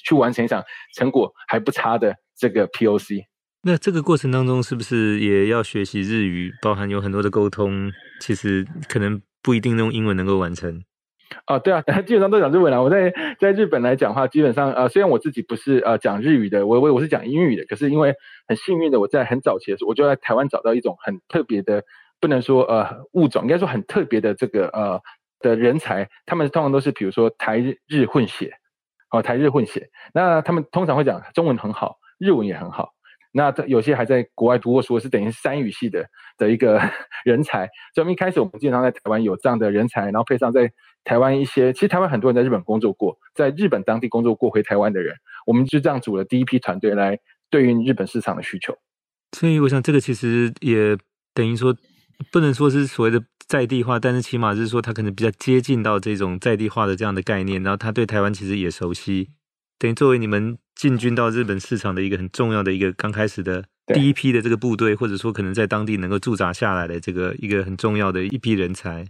[0.05, 0.63] 去完成一场
[0.95, 3.23] 成果还不差的这个 POC。
[3.63, 10.81] 那这个过程当中是不是也要学习日语，包含有很多的沟通，其实可能不一定用英文能够完成。
[11.47, 12.81] 哦，对啊， 基本上都讲日文啊。
[12.81, 18.13] 我在在日本来讲话，基本上呃，虽然我自己不是呃讲日语的，我我我是讲英语的，可是因为
[18.47, 21.83] 很幸运的，我在很早期的时候，我就在台湾找到一种很特别的，
[22.19, 25.01] 不能说呃物种，应该说很特别的这个呃
[25.39, 28.53] 的人才，他们通常都是比如说台日混血，
[29.11, 32.89] 哦，台日混血，那他们通常会讲中文很好，日文也很好。
[33.31, 36.03] 那有些还在国外读过书，是等于三语系的
[36.39, 36.81] 的一个
[37.23, 37.67] 人才。
[37.93, 40.71] 所以我们一开始我们经常在台湾有这样的人才，然后配上在
[41.09, 45.15] 台湾一些，其实台湾很多人在日本工作过，在日本当地工作过回台湾的人，
[45.47, 47.17] 我们就这样组了第一批团队来
[47.49, 48.77] 对应日本市场的需求。
[49.35, 50.95] 所以我想这个其实也
[51.33, 51.75] 等于说，
[52.31, 59.29] 不能说是所谓的在地化，但是起码是说他可能比较接近到这种在地化的这样的概念，然后他对台湾其实也熟悉。
[59.79, 69.07] 等于作为你们进军到日本市场的一个很重要的一个刚开始的第一批的这个部队，或者说可能在当地能够驻扎下来的这个一个很重要的一批人才。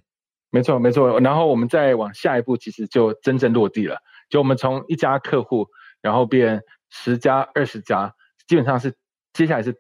[0.50, 1.20] 没错，没错。
[1.20, 3.98] 然后我们再往下一步，其实就真正落地了。
[4.30, 5.68] 就我们从一家客户，
[6.02, 8.14] 然后变十家、二十家，
[8.48, 8.94] 基本上是
[9.34, 9.76] 接下来是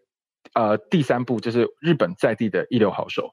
[0.53, 3.32] 呃第三步，就是日本在地的一流好手。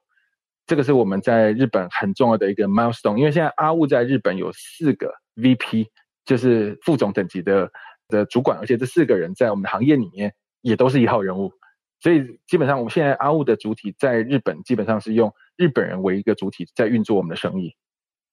[0.66, 5.86] 这个是我们在日本很重要的一个 milestone，因为现在阿物在日本有四个 VP。
[6.26, 7.70] 就是副总等级的
[8.08, 11.52] 的主管，而且这四个人在我们的行业里面也都是一号人物，
[12.00, 17.74] 所以基本上我们现在阿物的主体在日本，基本上是用日本人为一个主体在运作我们的生意。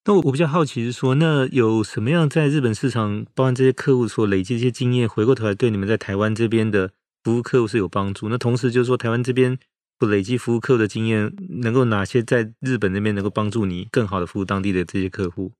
[0.06, 6.92] 那我我比较好奇是说，那有什么样在日本市场，包含这些客户所累积一些经验，回过头来对你们在台湾这边的
[7.24, 8.28] 服务客户是有帮助？
[8.28, 9.58] 那同时就是说，台湾这边
[9.98, 15.54] 不累积服务客户的经验，能够哪些在日本那边能够帮助你更好的服务当地的这些客户？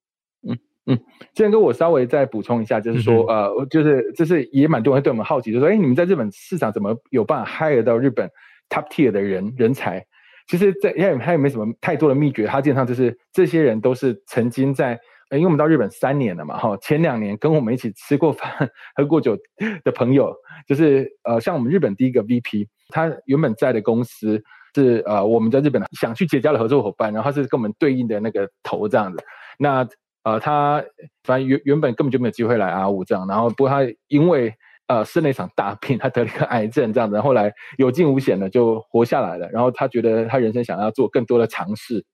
[0.86, 1.00] 嗯嗯，
[1.34, 8.30] 建哥，我稍微再补充一下，就是说，嗯、呃，就是就是也蛮多人对我们好奇，就是说，哎，你们在日本市场怎么有办法 hire 到日本
[8.70, 10.06] top tier 的人人才？
[10.48, 15.00] 其实在，在他也没什么太多的秘诀，他基本上就是这些人都是曾经在，
[15.32, 18.52] 因为我们到日本三年了嘛，哈，前两年跟我们一起吃过饭、
[18.98, 19.38] 喝过酒
[19.86, 20.36] 的朋友，
[20.68, 24.44] 就是呃，像我们日本第一个 VP，他原本在的公司
[24.76, 29.24] 是呃，我们在日本想去结交的合作伙伴，然后他是跟我们对应的那个头这样子，
[29.58, 29.88] 那
[30.24, 30.84] 呃，他
[31.24, 34.54] 反正原原本根本就没有机会来阿五这样，然后不过他因为。
[34.88, 39.50] 呃，生了一场大病，他得了一个癌症，这样子，后来有惊无险的就活下来了。
[39.50, 42.06] 然后他觉得他人生想要做更多的尝试，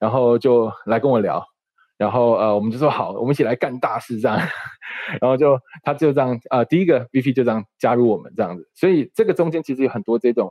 [0.00, 1.44] 然后就来跟我聊。
[1.98, 4.38] 然后呃，我们就说好，我们一起来干大事这样。
[5.20, 8.66] 然后就他就这样呃，第一个 VP 就这样加入我们这样子。
[8.74, 10.50] 所以这个中间其实有很多这种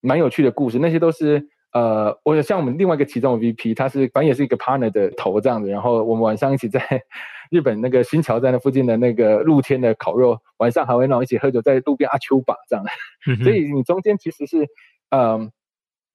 [0.00, 5.68] 蛮有趣的故事，那些都是呃，我像我们另外一个其中的 VP，他是反正也是一个 partner 的头这样子。
[5.68, 6.80] 然后我们晚上一起在。
[7.50, 12.84] 日本那个新桥站的附近的那个露天的烤肉，晚上还会那种一起喝酒，在路边阿丘吧这样，
[13.28, 14.64] 嗯、所以你中间其实是，
[15.10, 15.50] 嗯、呃，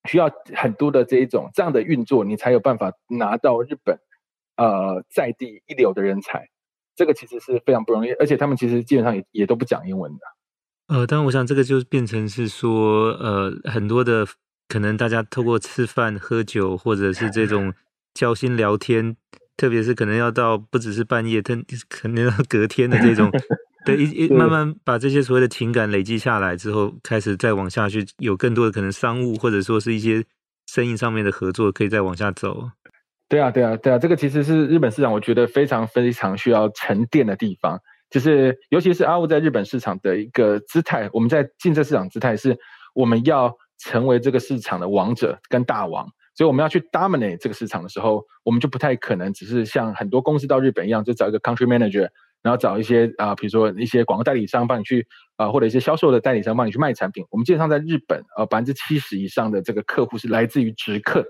[0.06, 4.00] 需要很多的这一种这样的运作，你才有办法拿到日本，
[4.58, 6.50] 呃，在地一流的人才，
[6.95, 10.19] 这个其实是非常不容易，而且他们其实基本上也也都不讲英文的。
[10.93, 14.26] 呃，当然我想这个就变成是说，呃，很多的
[14.69, 17.73] 可能大家透过吃饭喝酒，或者是这种
[18.13, 19.17] 交心聊天。
[19.58, 23.29] 特别是可能要到不只是半夜，但 可能要隔天的这种，
[23.86, 30.23] 对，一一慢慢把这些所谓的情感累积下来之后，开始再往下去，有更多的可能商务或者说是一些
[30.67, 32.69] 生意上面的合作，可以再往下走。
[33.27, 37.77] 对啊，对啊，对啊，这个其实是日本市场，我觉得非常非常需要沉淀的地方，
[38.10, 42.58] 就是尤其是阿物在日本市场的一个姿态，我们在进这市场姿态是，
[42.93, 46.08] 我们要成为这个市场的王者跟大王。
[46.36, 52.08] 所以我们要去 dominate 这个市场的时候，我们就不太可能只是像很多公司到日本一样，就找一个 country manager，
[52.42, 57.26] 然后找一些啊、比如说一些广告代理商帮你去啊、或者一些销售的代理商帮你去卖产品。
[57.30, 61.26] 我们基本上在日本，呃，百分之七十以上的这个客户是来自于直客。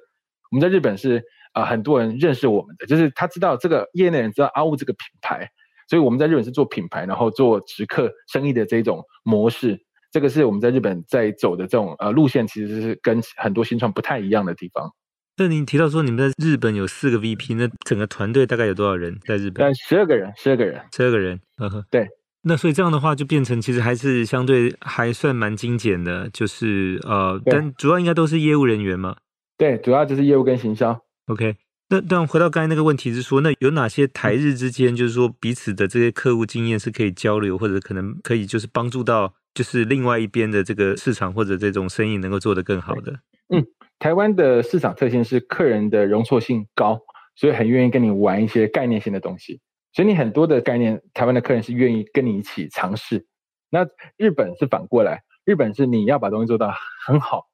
[0.51, 5.49] 我们在日本是啊、很多人认识我们的，就是他知道这个业内人知道阿物这个品牌，
[5.87, 9.83] 所以我们在日本是做品牌，然后做直客生意的这种模式。
[10.11, 14.91] 这个是我们在日本在走的这种呃路线，其实是跟很多新创不太一样的地方。
[15.37, 19.73] 那您提到说你们在日本有四个 VP，那整个团队大概有多少人在日本？
[19.75, 21.39] 十二个人，十二个人，十二个人。
[21.57, 22.07] 呵呵，对。
[22.41, 29.17] 那所以这样的话，就变成其实还是相对还算蛮精简的，就是呃，但主要应该都是业务人员嘛。
[29.57, 30.97] 对，主要就是业务跟行销。
[31.27, 31.57] OK，
[31.89, 43.11] 那但回到刚才那个问题是说，那有哪些台日之间，就是说彼此的这些客户经验是可以交流，或者可能可以就是帮助到就是另外一边的这个市场或者这种生意能够做得更好的？
[43.49, 43.65] 嗯。
[43.99, 46.97] 台湾的市场特性是客人的容错性高，
[47.35, 49.59] 所以很愿意跟你玩一些概念性的东西。
[49.91, 53.25] 所以你很多的概念，台湾的客人是愿意跟你一起尝试。
[53.69, 56.73] 那日本是反过来，日本是你要把东西做到
[57.05, 57.47] 很好，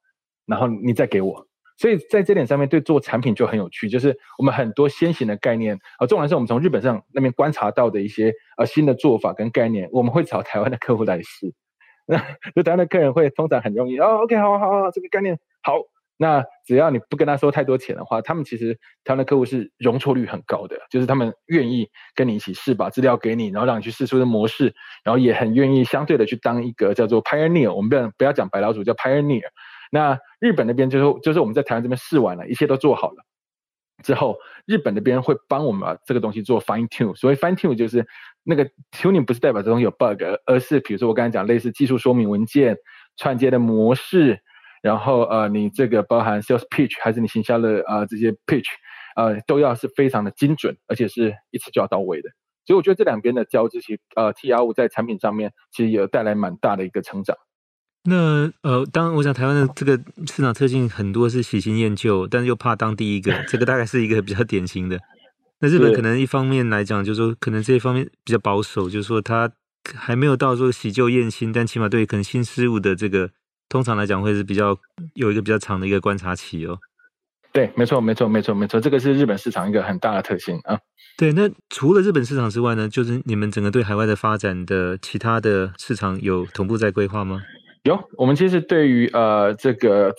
[0.46, 1.48] 然后你再给我。
[1.80, 11.52] 所以在这点上面，对做产品就很有趣，就是我们很多先行的概念，呃，纵然是我们从日本上那边观察到的一些呃新的做法跟概念，我们会找台湾的客户来试。
[12.06, 12.18] 那
[12.56, 15.76] 就台湾的客人会通常很容易哦，OK，好好好，这个概念好。
[16.18, 29.44] 那只要你不跟他说太多钱的话，他们其实他们的客户是容错率很高的，就是他们愿意跟你一起试，把资料给你，然后让你去试出的模式，然后也很愿意相对的去当一个叫做 pioneer，我们不要不要讲白老鼠，叫 pioneer。
[29.92, 33.18] 那日本那边就是就是我们在台湾这边试完了，一切都做好了
[34.02, 37.14] 之后，日本那边会帮我们把这个东西做 fine tune。
[37.18, 38.08] 所谓 fine tune 就是
[38.46, 42.78] 那个 tuning 不是代表这东西有 bug，而是比如说我刚才讲类似技术说明文件
[43.18, 44.40] 串接的模式。
[44.84, 48.68] 然后呃，你这个包含 sales pitch 还是你行销的、呃、这些 pitch，
[49.16, 52.30] 呃，都要是非常的精准，而且是一次就要到位的。
[52.68, 57.36] 所以我觉得这两边的交织，其呃替阿物在产品上面其实也有带来蛮大的一个成长。
[58.08, 65.00] 那呃，当然我想台湾的这个市场特性很多是喜新厌旧，但是又怕当第一个，这个大概是一个比较典型的。
[65.60, 69.52] 那日本可能一方面来讲，就是说可能这一方面比较保守，就是说它
[69.94, 73.30] 还没有到说喜旧厌新，但起码对可能新事物的这个。
[73.68, 74.78] 通常来讲，会是比较
[75.16, 76.78] 有一个比较长的一个观察期哦。
[77.52, 80.78] 对，没错，没错，没错，没错，这个是日本市场一个很大的特性啊。
[81.18, 87.42] 对，那除了日本市场之外呢，就是你们整个对海外的发展的其他的市场有同步在规划吗？
[87.84, 90.14] 有，我们其实对于呃这个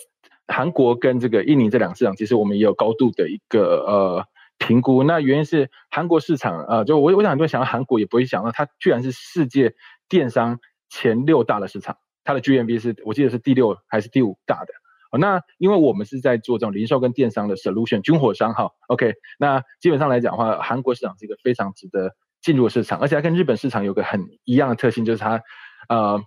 [0.49, 4.25] 韩国跟这个印尼这两个市场，其实我们也有高度的一个呃
[4.57, 5.03] 评估。
[5.03, 9.73] 那原因是韩国市场呃，就我我想很多想到韩国，也不会想到它居然是世界
[10.09, 14.73] 电商前六大的市场，它的 GMV 是我记得是第六还是第五大的。
[15.11, 25.41] 哦，那因为我们是在做这种零售跟电商的 solution 军火商哈，OK，那基本上来讲的话，韩国市场是一个非常值得进入的市场，而且它跟日本市场有个很一样的特性，就是它
[25.89, 26.21] 呃。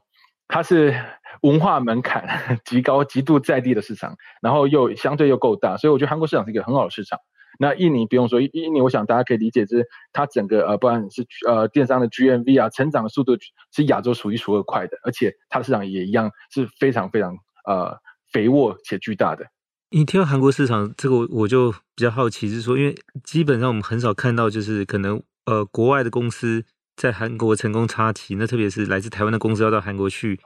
[0.52, 1.00] 它是
[1.42, 7.20] 文化门槛极高、极度在地的市场，然后又相对又够大，所以我觉得韩国市场是一个很好的市场。
[7.61, 13.36] 那印尼不用说，印尼我想大家可以理解，就是它整个呃，不管是呃电商的 GMV 啊，成长的速度
[13.70, 17.36] 是亚洲数一数二快的，而且它的市场也一样是非常非常
[17.66, 17.94] 呃
[18.32, 19.44] 肥沃且巨大的。
[19.90, 26.64] 你提到韩国市场，这个我就比较好奇，是说，因为基本上我们很少看到，就是可能呃国外的公司。
[26.96, 30.38] 在韩国成功插旗，那特别是来自台湾的公司要到韩国去，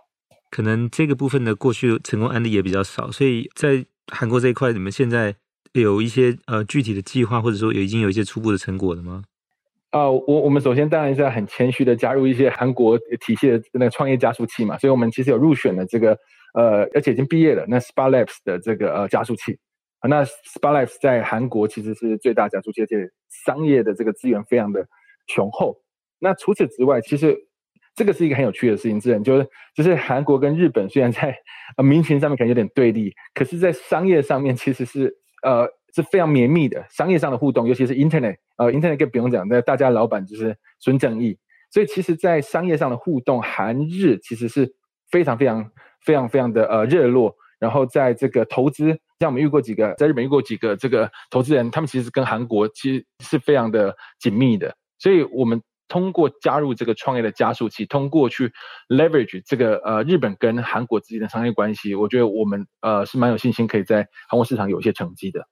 [0.53, 3.11] 可能这个部分的过去成功案例也比较少。
[3.11, 5.35] 所以在韩国这一块，你们现在
[5.81, 9.23] 有一些呃具体的计划，或者说有已经有一些初步的成果了吗？
[9.91, 16.19] 啊、我我们首先当然是要很谦虚的加入一些韩国体系的那个创业加速器嘛，所以我们其实有入选了这个
[16.55, 19.57] 呃，而且已经毕业了那 SPAR Labs 的这个呃加速器
[20.01, 23.09] 啊，那 SPAR Labs 在韩国其实是最大加速器，而且
[23.45, 24.85] 商业的这个资源非常的
[25.29, 25.77] 雄厚。
[26.19, 27.37] 那除此之外，其实
[27.95, 31.37] 这个是一个很有趣的事情，是，就是就是韩国跟日本虽然在
[31.77, 35.15] 呃民情上面可能有点对立，可是，在商业上面其实是
[35.45, 41.39] 呃是非常绵密的商业上的互动，尤其是 Internet，呃 Internet 更不用讲，那大家老板就是孙正义，
[41.71, 44.75] 所以其实，在商业上的互动，韩日其实是
[45.11, 45.71] 非常非常
[46.05, 55.63] 非常非常的呃热络，然后在这个投资，像我们遇过几个在日本遇过几个这个投资人，他们其实跟韩国其实是非常的紧密的，所以我们。
[55.89, 58.53] 通过加入这个创业的加速器，通过去
[58.89, 65.47] leverage 这个呃日本跟韩国之间的商业关系，我觉得我们呃是蛮有信心可以在韩国市场有一些成绩的。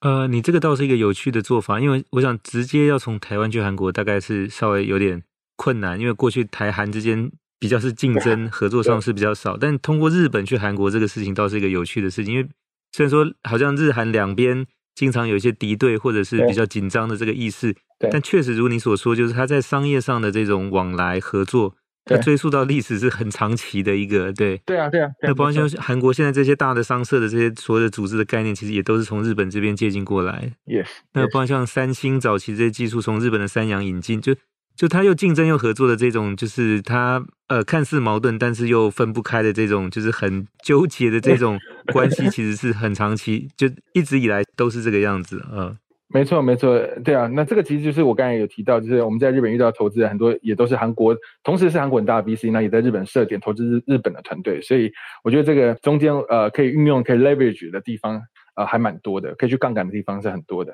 [0.00, 5.22] 呃，你这个倒是一个有趣的做法，因为我想直接要从台湾去韩国，大概是稍微有点
[5.56, 12.48] 困难，因为过去台韩之间比较是竞争合作上是比较少，但通过日本去韩国这个事情倒是一个有趣的事情，因为
[12.92, 14.66] 虽然说好像日韩两边。
[14.98, 21.74] 经常有一些敌对或者是比较紧张的这个意识，但确实如你所说，就是他在商业上的这种往来合作，
[22.04, 25.10] 他追溯到历史是很长期的一个，对，对啊，对啊。
[25.22, 30.52] 那包括像韩国现在这些大的商社的这些所有的组织的概念，其实也都是从日本这边借鉴过来。
[30.66, 30.86] Yes。
[31.12, 34.34] 那包括像三星早期这些技术从日本的三洋引进，就。
[34.76, 41.58] 就他又竞争又合作的这种，就是他呃看似矛盾，但是又分不开的这种，就是很纠结的这种
[41.92, 45.50] 关系， 其实是很长期，就一直以来都是这个样子啊。
[45.50, 45.76] 嗯、
[46.10, 47.26] 没错，没错，对啊。
[47.26, 54.90] 那这个其实就是我刚才有提到，就是我们在日本遇到投资人很多，也都是韩国，同时是韩国很大的 VC，那也在日本设点投资日日本的团队，所以
[55.22, 58.22] 我觉得这个中间呃可以运用可以 leverage 的地方
[58.56, 60.72] 呃还蛮多的，可以去杠杆的地方是很多的。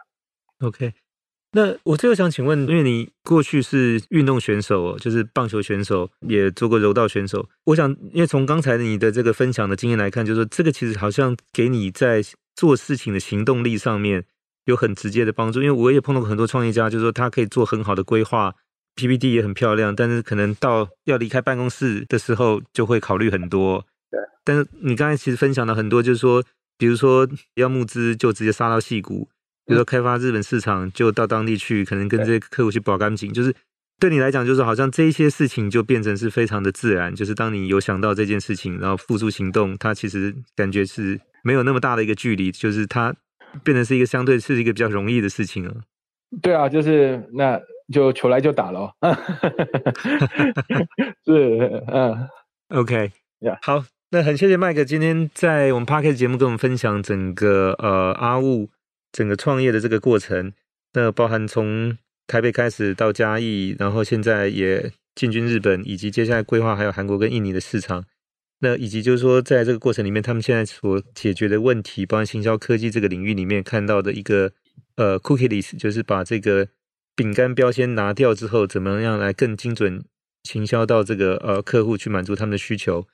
[0.61, 0.93] OK。
[1.57, 7.49] 那我最后想请问，因为你过去是运动选手，就是棒球选手，也做过柔道选手。
[7.65, 12.21] 我想，因为从刚才你的这个分享的经验来看，就是说这个其实好像给你在
[12.57, 14.25] 做事情的行动力上面
[14.65, 15.63] 有很直接的帮助。
[15.63, 18.55] 因为我也碰到过很多创业家，就是说他可以做很好的规划
[18.97, 23.87] ，PPT 也很漂亮，但是可能到要离开办公室的时候就会考虑很多。
[24.11, 24.21] 对。
[24.45, 26.43] 但是你刚才其实分享了很多，就是说，
[26.77, 29.29] 比如说要募资就直接杀到矽谷。
[29.67, 33.55] 比如说开发日本市场，就到当地去，可能跟这些客户去保干净，就是
[33.99, 37.15] 对你来讲，就是好像这一些事情就变成是非常的自然。
[37.15, 43.15] 就是当你有想到这件事情，然后付诸行动，它其实感觉是没有那么大的一个距离，就是它
[43.63, 45.75] 变成是一个相对是一个比较容易的事情了。
[46.43, 47.61] 对啊，就是那
[47.93, 48.91] 就球来就打喽。
[51.25, 52.29] 是，嗯
[52.71, 58.71] ，OK，呀，好，那很谢谢麦克今天在我们 Podcast 节目跟我们分享整个呃阿物。
[59.13, 60.53] 整个创业的这个过程，
[60.93, 61.97] 那包含从
[62.27, 68.05] 台北开始到嘉义，然后现在也进军日本，以及接下来规划还有韩国跟印尼的市场。
[68.65, 74.53] 那以及就是说，在这个过程里面，他们现在所解决的问题，包含行销科技这个领域里面看到的一个
[74.97, 76.69] 呃 cookie list，就是把这个
[77.15, 80.03] 饼干标签拿掉之后，怎么样来更精准
[80.45, 83.07] 行销到这个呃客户去满足他们的需求。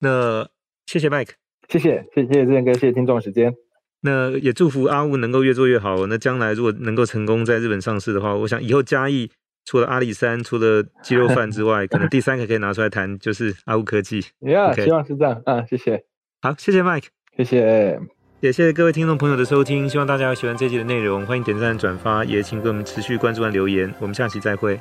[0.00, 0.46] 那
[0.84, 1.30] 谢谢 Mike，
[1.70, 3.54] 谢谢谢谢志哥，谢谢听众时间。
[4.02, 6.06] 那也祝福阿雾能够越做越好。
[6.06, 9.30] 那将来如果能够成功在日本上市的话，我想以后嘉义
[9.64, 14.20] 除了阿里山、除了鸡肉饭之外，可能 第三个可以拿出来谈就是阿乌科技。
[14.40, 14.84] Yeah, Okay.
[14.84, 15.34] 希望是这样。
[15.44, 16.04] 啊、嗯，谢谢。
[16.40, 17.06] 好，谢谢 Mike，
[17.36, 18.00] 谢谢。
[18.40, 23.94] 也谢谢各位听众朋友的收听，希望大家喜欢这集的内容，欢迎点赞转发，也请给我们持续关注和留言。
[24.00, 24.80] 我们下期再会。